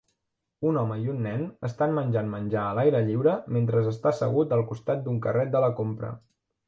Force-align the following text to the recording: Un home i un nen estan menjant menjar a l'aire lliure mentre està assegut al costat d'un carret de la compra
Un 0.69 0.77
home 0.83 0.95
i 1.01 1.09
un 1.15 1.19
nen 1.25 1.43
estan 1.67 1.93
menjant 1.97 2.31
menjar 2.31 2.63
a 2.69 2.73
l'aire 2.79 3.01
lliure 3.11 3.35
mentre 3.59 3.85
està 3.93 4.15
assegut 4.15 4.57
al 4.59 4.65
costat 4.73 5.05
d'un 5.05 5.21
carret 5.29 5.53
de 5.59 5.63
la 5.67 5.71
compra 5.83 6.11